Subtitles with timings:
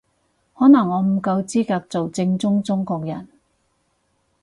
[0.55, 3.27] 可能我唔夠資格做正宗中國人